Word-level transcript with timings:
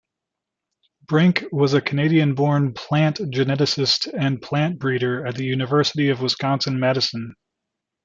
Brink, 1.05 1.43
was 1.51 1.75
a 1.75 1.79
Canadian-born 1.81 2.73
plant 2.73 3.17
geneticist 3.17 4.11
and 4.11 4.41
plant 4.41 4.79
breeder 4.79 5.23
at 5.27 5.35
the 5.35 5.45
University 5.45 6.09
of 6.09 6.21
Wisconsin-Madison. 6.21 7.35